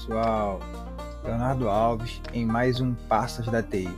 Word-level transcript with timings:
pessoal, 0.00 0.60
Leonardo 1.22 1.68
Alves 1.68 2.22
em 2.32 2.46
mais 2.46 2.80
um 2.80 2.94
Passas 2.94 3.44
da 3.46 3.62
TI. 3.62 3.94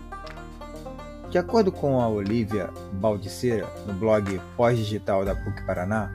De 1.31 1.39
acordo 1.39 1.71
com 1.71 2.01
a 2.01 2.09
Olivia 2.09 2.71
Baldiceira, 2.95 3.69
no 3.87 3.93
blog 3.95 4.41
Pós-Digital 4.57 5.25
da 5.25 5.37
PUC 5.37 5.65
Paraná, 5.65 6.11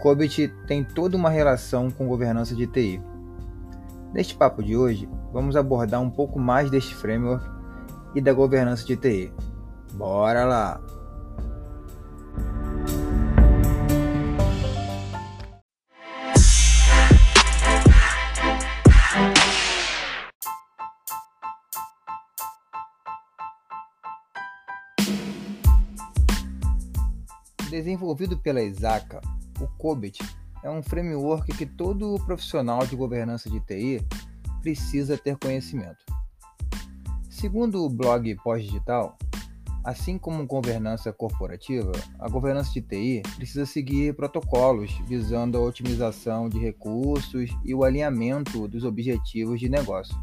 COBIT 0.00 0.48
tem 0.66 0.84
toda 0.84 1.16
uma 1.16 1.30
relação 1.30 1.90
com 1.90 2.06
governança 2.06 2.54
de 2.54 2.66
TI. 2.66 3.00
Neste 4.12 4.34
papo 4.34 4.62
de 4.62 4.76
hoje, 4.76 5.08
vamos 5.32 5.56
abordar 5.56 6.02
um 6.02 6.10
pouco 6.10 6.38
mais 6.38 6.70
deste 6.70 6.94
framework 6.94 7.44
e 8.14 8.20
da 8.20 8.34
governança 8.34 8.84
de 8.84 8.96
TI. 8.96 9.32
Bora 9.94 10.44
lá! 10.44 10.78
Desenvolvido 27.70 28.38
pela 28.38 28.62
Isaka, 28.62 29.20
o 29.60 29.66
COBIT 29.76 30.22
é 30.62 30.70
um 30.70 30.82
framework 30.82 31.52
que 31.56 31.66
todo 31.66 32.16
profissional 32.24 32.86
de 32.86 32.94
governança 32.94 33.50
de 33.50 33.58
TI 33.60 34.06
precisa 34.62 35.18
ter 35.18 35.36
conhecimento. 35.36 36.04
Segundo 37.28 37.84
o 37.84 37.90
blog 37.90 38.34
Pós-Digital, 38.36 39.18
assim 39.82 40.16
como 40.16 40.46
governança 40.46 41.12
corporativa, 41.12 41.92
a 42.20 42.28
governança 42.28 42.72
de 42.72 42.80
TI 42.80 43.22
precisa 43.36 43.66
seguir 43.66 44.14
protocolos 44.14 44.92
visando 45.06 45.58
a 45.58 45.60
otimização 45.60 46.48
de 46.48 46.58
recursos 46.58 47.50
e 47.64 47.74
o 47.74 47.82
alinhamento 47.82 48.68
dos 48.68 48.84
objetivos 48.84 49.58
de 49.58 49.68
negócio. 49.68 50.16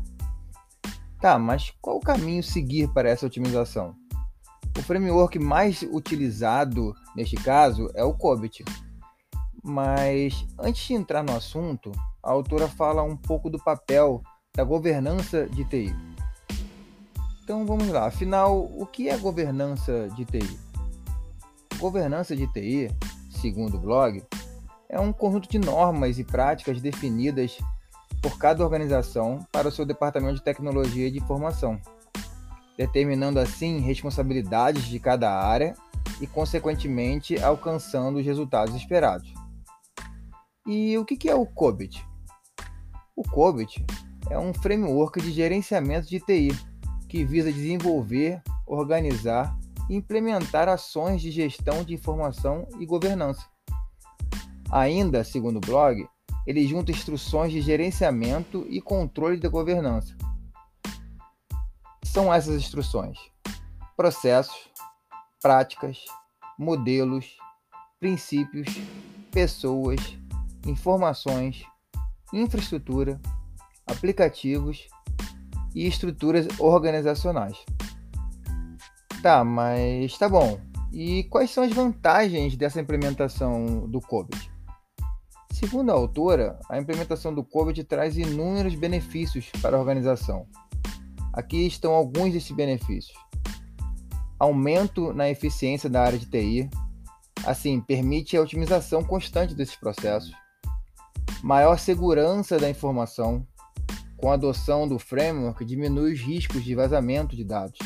Tá, 1.20 1.38
mas 1.38 1.74
qual 1.82 1.98
o 1.98 2.02
caminho 2.02 2.44
seguir 2.44 2.90
para 2.94 3.10
essa 3.10 3.26
otimização? 3.26 3.96
O 4.78 4.82
framework 4.82 5.38
mais 5.38 5.84
utilizado 5.84 6.96
neste 7.16 7.36
caso 7.36 7.90
é 7.94 8.04
o 8.04 8.14
COBIT. 8.14 8.66
Mas 9.64 10.46
antes 10.60 10.86
de 10.88 10.94
entrar 10.94 11.24
no 11.24 11.36
assunto, 11.36 11.92
a 12.22 12.32
autora 12.32 12.68
fala 12.68 13.04
um 13.04 13.16
pouco 13.16 13.50
do 13.50 13.64
papel 13.64 14.22
da 14.56 14.64
governança 14.64 15.48
de 15.48 15.64
TI. 15.66 15.96
Então 17.44 17.66
vamos 17.66 17.88
lá, 17.90 18.08
afinal, 18.08 18.64
o 18.78 18.86
que 18.86 19.10
é 19.10 19.18
governança 19.18 20.10
de 20.16 20.26
TI? 20.26 20.60
Governança 21.78 22.36
de 22.36 22.48
TI, 22.48 22.90
segundo 23.30 23.78
o 23.78 23.80
blog, 23.80 24.24
é 24.90 25.00
um 25.00 25.14
conjunto 25.14 25.50
de 25.50 25.60
normas 25.60 26.18
e 26.18 26.24
práticas 26.24 26.82
definidas 26.82 27.58
por 28.22 28.38
cada 28.38 28.64
organização 28.64 29.40
para 29.52 29.68
o 29.68 29.72
seu 29.72 29.86
departamento 29.86 30.36
de 30.36 30.44
tecnologia 30.44 31.12
de 31.12 31.20
informação 31.20 31.80
determinando 32.78 33.40
assim 33.40 33.80
responsabilidades 33.80 34.86
de 34.86 35.00
cada 35.00 35.32
área 35.32 35.76
e, 36.20 36.28
consequentemente, 36.28 37.42
alcançando 37.42 38.20
os 38.20 38.26
resultados 38.26 38.76
esperados. 38.76 39.34
E 40.66 40.98
o 40.98 41.06
que 41.06 41.30
é 41.30 41.36
o 41.36 41.46
COBIT? 41.46 42.06
O 43.16 43.24
COBIT 43.24 43.86
é 44.30 44.40
um 44.40 44.54
framework 44.54 45.22
de 45.22 45.32
gerenciamento 45.32 46.08
de 46.08 46.20
TI 46.20 46.58
que 47.08 47.24
visa 47.24 47.52
desenvolver, 47.52 48.42
organizar 48.66 49.58
e 49.90 49.96
implementar 49.96 50.68
ações 50.70 51.22
de 51.22 51.30
gestão 51.30 51.84
de 51.84 51.94
informação 51.94 52.68
e 52.80 52.86
governança. 52.86 53.46
Ainda, 54.72 55.24
segundo 55.24 55.58
o 55.58 55.62
blog, 55.62 56.08
ele 56.48 56.68
junta 56.68 56.92
instruções 56.92 57.52
de 57.52 57.62
gerenciamento 57.62 58.66
e 58.70 58.82
controle 58.82 59.40
da 59.40 59.50
governança, 59.50 60.16
são 62.14 62.32
essas 62.32 62.56
instruções: 62.56 63.18
processos, 63.98 64.70
práticas, 65.42 65.98
modelos, 66.58 67.38
princípios, 68.00 68.68
pessoas, 69.32 70.00
informações, 70.68 71.64
infraestrutura, 72.32 73.20
aplicativos 73.88 74.88
e 75.74 75.88
estruturas 75.88 76.48
organizacionais. 76.60 77.58
Tá, 79.24 79.44
mas 79.44 80.16
tá 80.18 80.30
bom. 80.30 80.60
E 80.92 81.24
quais 81.24 81.50
são 81.50 81.64
as 81.64 81.74
vantagens 81.74 82.56
dessa 82.56 82.80
implementação 82.80 83.90
do 83.90 84.00
COVID? 84.00 84.52
Segundo 85.52 85.90
a 85.92 85.96
autora, 85.96 86.60
a 86.70 86.78
implementação 86.78 87.34
do 87.34 87.44
COVID 87.44 87.84
traz 87.86 88.18
inúmeros 88.18 88.76
benefícios 88.76 89.50
para 89.62 89.76
a 89.76 89.80
organização 89.80 90.46
Aqui 91.34 91.66
estão 91.66 91.94
alguns 91.94 92.32
desses 92.32 92.52
benefícios: 92.52 93.18
aumento 94.38 95.12
na 95.14 95.30
eficiência 95.30 95.90
da 95.90 96.04
área 96.04 96.20
de 96.20 96.28
TI, 96.28 96.70
assim, 97.46 97.82
permite 97.82 98.38
a 98.38 98.42
otimização 98.42 99.04
constante 99.04 99.56
desses 99.56 99.76
processos, 99.76 100.32
maior 101.42 101.80
segurança 101.80 102.58
da 102.58 102.70
informação, 102.70 103.46
com 104.16 104.32
a 104.32 104.36
adoção 104.36 104.88
do 104.88 104.98
framework 104.98 105.66
diminui 105.66 106.14
os 106.14 106.20
riscos 106.22 106.64
de 106.64 106.76
vazamento 106.76 107.36
de 107.36 107.44
dados, 107.44 107.80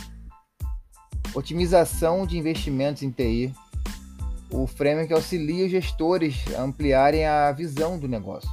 otimização 1.34 2.28
de 2.28 2.38
investimentos 2.38 3.02
em 3.02 3.10
TI. 3.10 3.54
O 4.52 4.68
framework 4.68 5.12
auxilia 5.14 5.66
os 5.66 5.72
gestores 5.72 6.36
a 6.56 6.62
ampliarem 6.62 7.26
a 7.26 7.52
visão 7.52 7.98
do 7.98 8.08
negócio. 8.08 8.50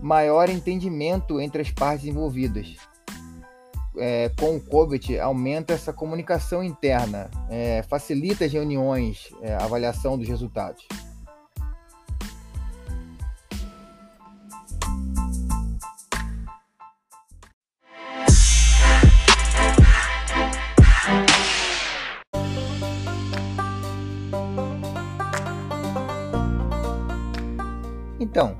Maior 0.00 0.48
entendimento 0.48 1.40
entre 1.40 1.62
as 1.62 1.70
partes 1.70 2.06
envolvidas, 2.06 2.76
é, 3.98 4.30
com 4.38 4.56
o 4.56 4.60
COVID 4.60 5.18
aumenta 5.18 5.72
essa 5.72 5.92
comunicação 5.92 6.62
interna, 6.62 7.30
é, 7.48 7.82
facilita 7.82 8.44
as 8.44 8.52
reuniões, 8.52 9.28
é, 9.42 9.54
a 9.54 9.64
avaliação 9.64 10.18
dos 10.18 10.28
resultados. 10.28 10.86
Então, 28.18 28.56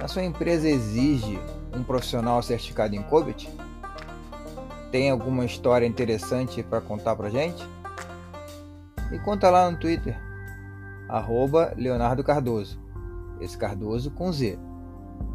a 0.00 0.08
sua 0.08 0.24
empresa 0.24 0.68
exige 0.68 1.38
um 1.74 1.82
profissional 1.82 2.42
certificado 2.42 2.94
em 2.94 3.02
COVID? 3.02 3.48
Tem 4.90 5.10
alguma 5.10 5.44
história 5.44 5.86
interessante 5.86 6.62
para 6.62 6.80
contar 6.80 7.16
para 7.16 7.30
gente? 7.30 7.64
Me 9.10 9.18
conta 9.18 9.50
lá 9.50 9.70
no 9.70 9.76
Twitter, 9.76 10.16
arroba 11.08 11.72
Leonardo 11.76 12.22
Cardoso, 12.22 12.80
esse 13.40 13.56
Cardoso 13.56 14.10
com 14.10 14.32
Z. 14.32 14.58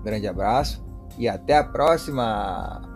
Grande 0.03 0.27
abraço 0.27 0.85
e 1.17 1.27
até 1.27 1.57
a 1.57 1.63
próxima! 1.63 2.94